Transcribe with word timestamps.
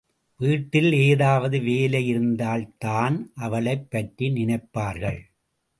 வீட்டில் 0.37 0.93
ஏதாவது 0.93 1.59
வேலையாயிருந்தால்தான் 1.59 3.23
அவளைப் 3.35 3.91
பற்றி 3.91 4.29
நினைப்பார்கள். 4.29 5.19